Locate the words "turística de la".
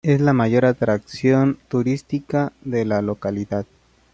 1.69-3.03